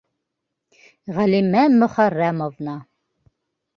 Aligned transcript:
Ғәлимә 1.19 1.67
Мөхәррәмовна. 1.75 2.77